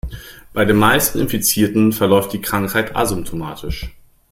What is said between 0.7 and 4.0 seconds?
meisten Infizierten verläuft die Krankheit asymptomatisch.